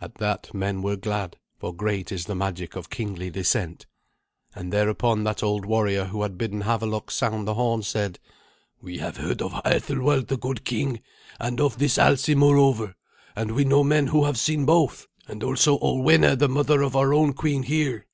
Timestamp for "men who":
13.84-14.24